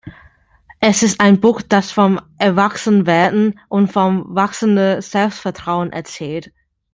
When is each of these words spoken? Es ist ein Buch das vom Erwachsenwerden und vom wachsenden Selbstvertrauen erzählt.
Es 0.79 1.03
ist 1.03 1.19
ein 1.21 1.39
Buch 1.39 1.61
das 1.61 1.91
vom 1.91 2.19
Erwachsenwerden 2.39 3.59
und 3.69 3.91
vom 3.93 4.33
wachsenden 4.33 4.99
Selbstvertrauen 4.99 5.91
erzählt. 5.91 6.51